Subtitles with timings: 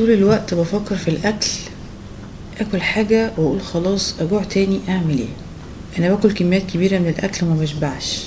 [0.00, 1.46] طول الوقت بفكر في الأكل
[2.60, 5.28] آكل حاجة وأقول خلاص أجوع تاني أعمل إيه؟
[5.98, 8.24] أنا باكل كميات كبيرة من الأكل وما بشبعش.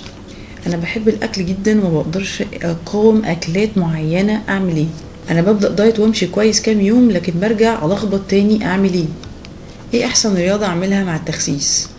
[0.68, 4.86] أنا بحب الأكل جدا وما بقدرش أقاوم أكلات معينة أعمل إيه؟
[5.30, 9.06] أنا ببدأ دايت وأمشي كويس كام يوم لكن برجع ألخبط تاني أعمل إيه؟
[9.94, 11.90] إيه أحسن رياضة أعملها مع التخسيس؟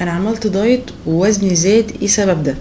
[0.00, 2.54] أنا عملت دايت ووزني زاد إيه سبب ده؟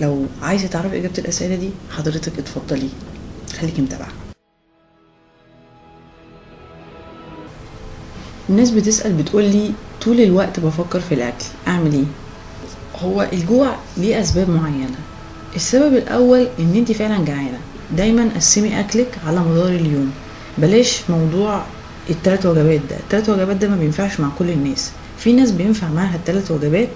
[0.00, 2.88] لو عايزة تعرفي إجابة الأسئلة دي حضرتك اتفضلي.
[3.60, 4.25] خليكي متابعة.
[8.48, 9.70] الناس بتسأل بتقولي
[10.02, 12.04] طول الوقت بفكر في الأكل أعمل إيه؟
[13.02, 14.96] هو الجوع ليه أسباب معينة؟
[15.56, 17.58] السبب الأول إن أنت فعلا جعانة.
[17.96, 20.10] دايما قسمي أكلك على مدار اليوم.
[20.58, 21.62] بلاش موضوع
[22.10, 22.96] التلات وجبات ده.
[22.96, 24.90] التلات وجبات ده ما بينفعش مع كل الناس.
[25.18, 26.88] في ناس بينفع معاها التلات وجبات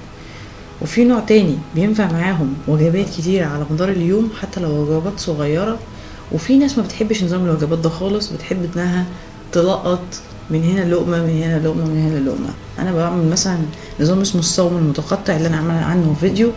[0.83, 5.79] وفي نوع تاني بينفع معاهم وجبات كتيرة على مدار اليوم حتى لو وجبات صغيرة.
[6.33, 9.07] وفي ناس ما بتحبش نظام الوجبات ده خالص بتحب إنها
[9.53, 10.01] تلقط
[10.51, 12.49] من هنا لقمة من هنا لقمة من هنا لقمة.
[12.79, 13.59] أنا بعمل مثلا
[14.01, 16.51] نظام اسمه الصوم المتقطع اللي أنا عامله عنه فيديو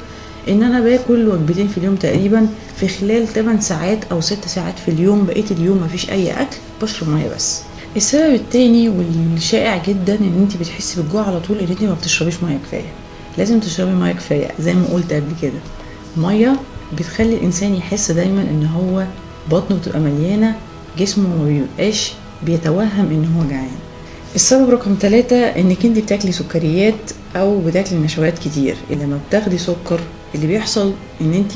[0.50, 4.92] إن أنا باكل وجبتين في اليوم تقريبا في خلال 8 ساعات أو 6 ساعات في
[4.92, 5.26] اليوم.
[5.26, 7.62] بقية اليوم مفيش أي أكل بشرب مية بس.
[7.96, 12.58] السبب التاني والشائع جدا إن انت بتحسي بالجوع على طول إن انت ما بتشربيش مية
[12.68, 12.92] كفاية.
[13.38, 15.60] لازم تشربي مية كفاية زي ما قلت قبل كده.
[16.18, 16.56] مية
[16.98, 19.06] بتخلي الإنسان يحس دايما إن هو
[19.52, 20.56] بطنه بتبقى مليانة
[20.98, 22.14] جسمه ما بيبقاش
[22.46, 23.72] بيتوهم إن هو جعان.
[24.36, 28.76] السبب رقم ثلاثة إنك أنت بتاكلي سكريات أو بتاكلي نشويات كتير.
[28.90, 30.00] لما بتاخدي سكر
[30.36, 31.54] اللي بيحصل إن أنت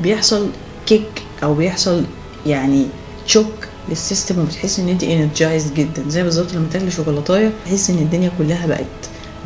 [0.00, 0.48] بيحصل
[0.86, 2.04] كيك أو بيحصل
[2.46, 2.86] يعني
[3.26, 3.52] shock
[3.88, 6.04] لل system وبتحسي إن أنت energized جدا.
[6.08, 8.86] زي بالظبط لما تاكلي شوكولاتاية تحسي إن الدنيا كلها بقت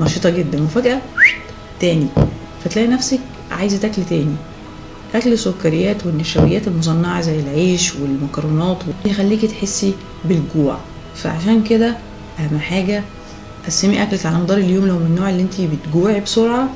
[0.00, 0.62] نشيطة جدا.
[0.62, 1.00] وفجأة
[1.80, 2.06] تاني
[2.64, 4.34] فتلاقي نفسك عايزة تاكلي تاني.
[5.14, 9.94] أكل السكريات والنشويات المصنعة زي العيش والمكرونات يخليكي تحسي
[10.24, 10.76] بالجوع.
[11.14, 11.96] فعشان كده
[12.38, 13.02] أهم حاجة
[13.66, 14.86] قسمي أكلك على مدار اليوم.
[14.86, 16.68] لو من النوع اللي انت بتجوعي بسرعة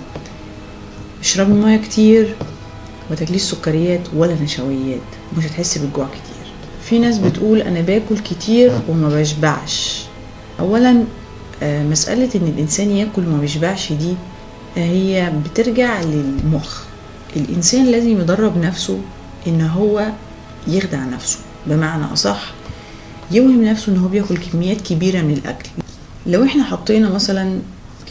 [1.20, 2.34] اشربي مية كتير
[3.10, 5.00] ما تاكليش سكريات ولا نشويات
[5.38, 6.52] مش هتحسي بالجوع كتير.
[6.84, 10.02] في ناس بتقول أنا باكل كتير وما بشبعش.
[10.60, 11.04] اولا
[11.62, 14.14] مسألة إن الإنسان ياكل وما بيشبعش دي
[14.76, 16.87] هي بترجع للمخ.
[17.36, 19.00] الإنسان لازم يدرب نفسه
[19.46, 20.06] إن هو
[20.66, 22.54] يخدع نفسه بمعنى أصح
[23.30, 25.68] يوهم نفسه إن هو بياكل كميات كبيرة من الأكل.
[26.26, 27.58] لو إحنا حطينا مثلا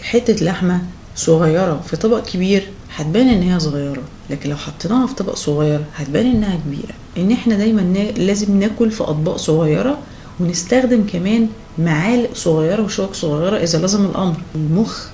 [0.01, 0.81] حتة لحمة
[1.15, 6.25] صغيرة في طبق كبير هتبان إن هي صغيرة لكن لو حطيناها في طبق صغير هتبان
[6.25, 6.93] إنها كبيرة.
[7.17, 7.99] إن إحنا دايما نا...
[7.99, 9.97] لازم ناكل في أطباق صغيرة
[10.39, 14.35] ونستخدم كمان معالق صغيرة وشوك صغيرة إذا لزم الأمر.
[14.55, 15.05] المخ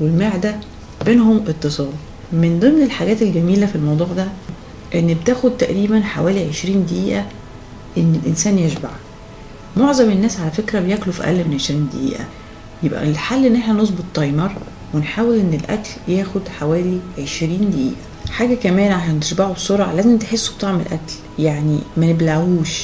[0.00, 0.56] والمعدة
[1.04, 1.88] بينهم اتصال.
[2.32, 4.28] من ضمن الحاجات الجميلة في الموضوع ده
[4.94, 7.24] إن بتاخد تقريبا حوالي عشرين دقيقة
[7.98, 8.88] إن الإنسان يشبع.
[9.76, 12.24] معظم الناس على فكرة بياكلوا في أقل من عشرين دقيقة.
[12.82, 14.52] يبقى الحل إن إحنا نظبط تايمر
[14.94, 17.96] ونحاول إن الأكل ياخد حوالي عشرين دقيقة.
[18.32, 21.12] حاجة كمان عشان تشبعوا بسرعة لازم تحسوا بطعم الأكل.
[21.38, 22.82] يعني ما نبلعوش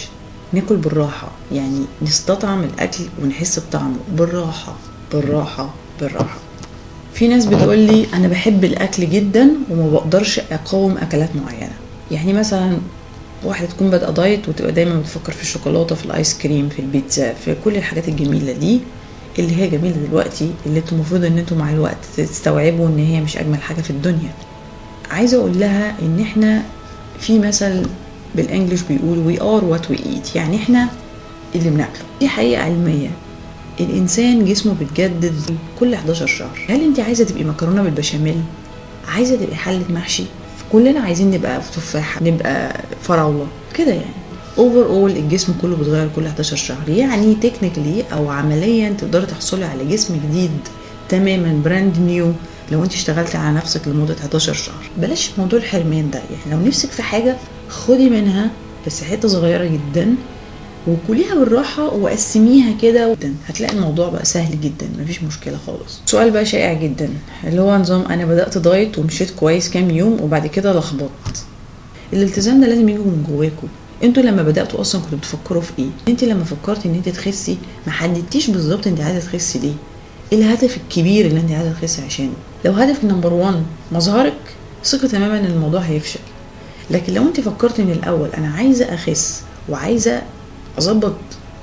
[0.53, 1.29] ناكل بالراحة.
[1.53, 3.97] يعني نستطعم الأكل ونحس بطعمه.
[4.13, 4.75] بالراحة
[5.13, 6.39] بالراحة بالراحة.
[7.21, 11.73] في ناس بتقول لي أنا بحب الأكل جدا وما بقدرش أقاوم أكلات معينة.
[12.11, 12.79] يعني مثلا
[13.45, 17.57] واحدة تكون بادئة دايت وتبقى دايما بتفكر في الشوكولاتة في الآيس كريم في البيتزا في
[17.65, 18.81] كل الحاجات الجميلة دي
[19.39, 23.37] اللي هي جميلة دلوقتي اللي أنتوا المفروض إن أنتوا مع الوقت تستوعبوا إن هي مش
[23.37, 24.31] أجمل حاجة في الدنيا.
[25.11, 26.63] عايزه أقول لها إن إحنا
[27.19, 27.83] في مثل
[28.35, 30.89] بال English بيقول we are what we eat يعني إحنا
[31.55, 32.05] اللي بناكله.
[32.21, 33.11] دي حقيقة علمية.
[33.85, 35.35] الإنسان جسمه بيتجدد
[35.81, 36.59] كل 11 شهر.
[36.69, 38.41] هل أنت عايزة تبقي مكرونة بالبشاميل؟
[39.09, 40.25] عايزة تبقي حلة محشي؟
[40.73, 44.15] كلنا عايزين نبقى تفاحة نبقى فراولة كده يعني.
[44.59, 46.89] overall الجسم كله بيتغير كل 11 شهر.
[46.89, 50.51] يعني technically أو عمليا تقدري تحصلي على جسم جديد
[51.09, 52.33] تماما brand new
[52.73, 54.85] لو أنت اشتغلتي على نفسك لمدة 11 شهر.
[54.97, 56.61] بلاش موضوع الحرمان ده يعني.
[56.63, 57.37] لو نفسك في حاجة
[57.69, 58.51] خدي منها
[58.87, 60.15] بس حتة صغيرة جدا.
[60.89, 63.17] وكليها بالراحة وقسميها كده
[63.49, 66.01] هتلاقي الموضوع بقى سهل جدا مفيش مشكلة خالص.
[66.07, 67.09] سؤال بقى شائع جدا
[67.45, 71.45] اللي هو نظام أنا بدأت دايت ومشيت كويس كام يوم وبعد كده لخبطت.
[72.13, 73.69] الالتزام ده لازم يجي من جواكم
[74.05, 77.93] أنتوا لما بدأتوا أصلا كنتوا بتفكروا في إيه؟ انت لما فكرتي إن انت تخسي ما
[77.93, 79.73] حددتيش بالظبط انت عايزة تخسي ليه.
[80.33, 82.33] إيه الهدف الكبير اللي انت عايزة تخسي عشانه؟
[82.65, 83.63] لو هدف number 1
[83.93, 84.35] مظهرك
[84.85, 86.21] ثقي تماما إن الموضوع هيفشل.
[86.91, 90.23] لكن لو انت فكرتي من الأول أنا عايزة أخس وعايزة
[90.79, 91.15] أظبط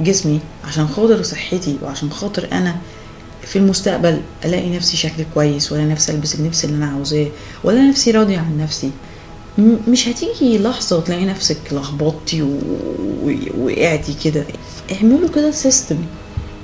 [0.01, 2.75] جسمي عشان خاطر صحتي وعشان خاطر أنا
[3.41, 7.27] في المستقبل ألاقي نفسي شكلي كويس ولا نفسي ألبس اللبس اللي أنا عاوزاه
[7.63, 8.91] ولا نفسي راضية عن نفسي.
[9.87, 12.41] مش هتيجي لحظة وتلاقي نفسك لخبطتي
[13.57, 14.43] وقعتي كده.
[14.91, 15.97] اعملوا كده system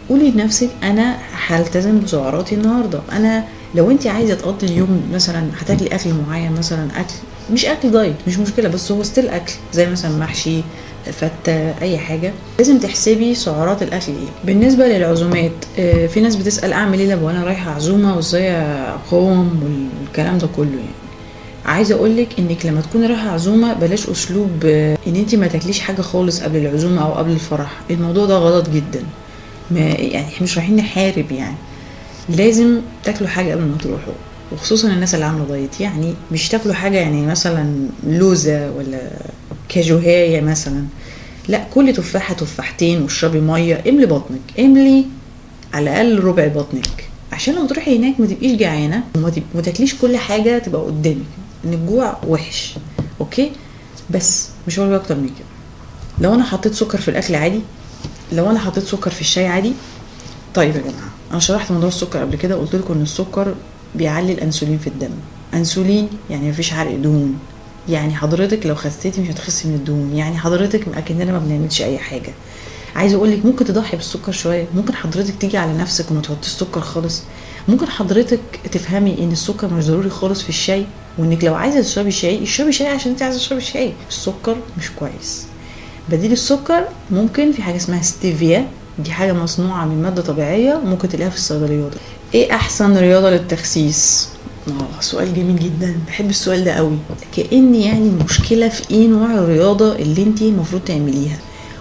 [0.10, 1.18] قولي لنفسك أنا
[1.48, 3.02] هلتزم بسعراتي النهارده.
[3.12, 7.14] أنا لو انت عايزة تقضي اليوم مثلا هتاكلي أكل معين مثلا أكل
[7.52, 9.54] مش أكل دايت مش مشكلة بس هو still أكل.
[9.74, 10.62] زي مثلا محشي
[11.12, 12.34] فته أي حاجة.
[12.60, 14.28] لازم تحسبي سعرات الأكل إيه.
[14.46, 19.64] بالنسبة للعزومات آه، في ناس بتسأل أعمل إيه لو أنا رايحة عزومة وإزاي أقاوم
[20.04, 21.04] والكلام ده كله يعني.
[21.66, 26.02] عايزة اقولك إنك لما تكوني رايحة عزومة بلاش أسلوب آه، إن انت ما تاكليش حاجة
[26.02, 27.72] خالص قبل العزومة أو قبل الفرح.
[27.92, 29.04] الموضوع ده غلط جدا.
[29.72, 31.56] ما يعني مش رايحين نحارب يعني.
[32.30, 34.14] لازم تاكلوا حاجة قبل ما تروحوا.
[34.54, 39.02] وخصوصا الناس اللي عاملة دايت يعني مش تاكلوا حاجة يعني مثلا لوزة ولا
[39.70, 40.86] كاجوهايه مثلا.
[41.48, 45.06] لا كل تفاحة تفاحتين واشربي مية املي بطنك املي
[45.74, 47.10] على الأقل ربع بطنك.
[47.32, 51.18] عشان لما تروحي هناك ما تبقيش جعانة وما تاكليش كل حاجة تبقى قدامك
[51.66, 52.74] إن الجوع وحش.
[53.22, 53.52] أوكي؟
[54.10, 55.48] بس مش هقول أكتر من كده.
[56.22, 57.60] لو أنا حطيت سكر في الأكل عادي
[58.34, 59.74] لو أنا حطيت سكر في الشاي عادي
[60.56, 63.56] طيب يا جماعة أنا شرحت موضوع السكر قبل كده قلت لكم إن السكر
[63.96, 65.12] بيعلي الانسولين في الدم.
[65.54, 67.40] انسولين يعني مفيش حرق دهون.
[67.90, 70.16] يعني حضرتك لو خسيتي مش هتخسي من الدهون.
[70.16, 72.34] يعني حضرتك اكننا ما بنعملش اي حاجة.
[72.96, 74.68] عايزة أقول لك ممكن تضحي بالسكر شوية.
[74.76, 77.22] ممكن حضرتك تيجي على نفسك وما تحطيش سكر خالص.
[77.68, 78.40] ممكن حضرتك
[78.72, 80.86] تفهمي ان السكر مش ضروري خالص في الشاي
[81.18, 83.94] وانك لو عايزة تشربي شاي اشربي شاي عشان انت عايزة تشربي شاي.
[84.10, 85.44] السكر مش كويس.
[86.10, 88.68] بديل السكر ممكن في حاجة اسمها ستيفيا.
[89.00, 91.92] دي حاجة مصنوعة من مادة طبيعية ممكن تلاقيها في الصيدليات
[92.36, 94.30] إيه أحسن رياضة للتخسيس؟
[94.68, 95.96] آه سؤال جميل جدا.
[96.08, 96.98] بحب السؤال ده قوي.
[97.36, 101.38] كأن يعني المشكلة في إيه نوع الرياضة اللي أنت المفروض تعمليها؟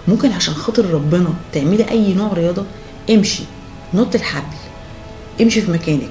[0.07, 2.63] ممكن عشان خاطر ربنا تعملي أي نوع رياضة
[3.09, 3.43] امشي.
[3.93, 4.57] نط الحبل.
[5.41, 6.09] امشي في مكانك.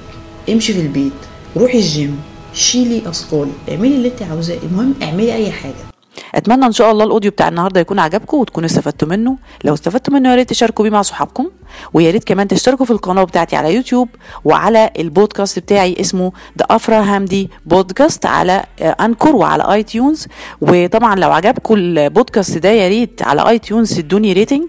[0.49, 1.13] امشي في البيت.
[1.57, 2.19] روحي الجيم.
[2.53, 3.47] شيلي أثقال.
[3.69, 4.57] اعملي اللي أنت عاوزاه.
[4.63, 5.92] المهم اعملي أي حاجة.
[6.35, 9.37] أتمنى إن شاء الله الأوديو بتاع النهارده يكون عجبكم وتكونوا استفدتوا منه.
[9.63, 11.49] لو استفدتوا منه يا ريت تشاركوا بيه مع صحابكم
[11.93, 14.09] ويا ريت كمان تشتركوا في القناة بتاعتي على يوتيوب
[14.45, 20.27] وعلى البودكاست بتاعي اسمه The Afra Hamdi podcast على آه، Anchor وعلى iTunes
[20.61, 24.63] وطبعا لو عجبكم البودكاست ده يا ريت على iTunes تدوني rating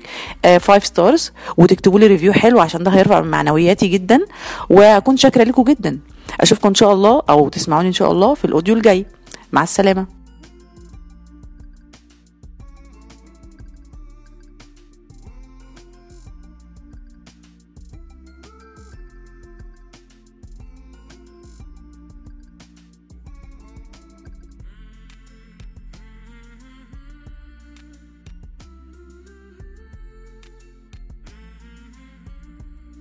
[0.58, 4.20] 5 stars وتكتبوا لي review حلو عشان ده هيرفع من معنوياتي جدا.
[4.70, 5.98] وأكون شاكرة لكم جدا.
[6.40, 9.06] أشوفكم إن شاء الله أو تسمعوني إن شاء الله في ال audio الجاي.
[9.52, 10.23] مع السلامة.